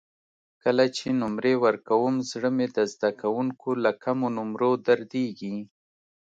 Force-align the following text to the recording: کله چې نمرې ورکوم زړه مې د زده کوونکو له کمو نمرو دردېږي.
کله 0.63 0.85
چې 0.97 1.05
نمرې 1.21 1.53
ورکوم 1.65 2.15
زړه 2.31 2.49
مې 2.57 2.67
د 2.75 2.77
زده 2.93 3.09
کوونکو 3.21 3.69
له 3.83 3.91
کمو 4.03 4.27
نمرو 4.37 4.71
دردېږي. 4.87 5.57